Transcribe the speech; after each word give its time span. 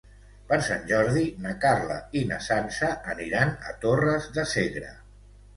Per 0.51 0.57
Sant 0.67 0.87
Jordi 0.91 1.25
na 1.43 1.51
Carla 1.65 1.99
i 2.21 2.25
na 2.31 2.39
Sança 2.47 2.89
aniran 3.15 3.55
a 3.73 3.77
Torres 3.85 4.31
de 4.39 4.51
Segre. 4.57 4.91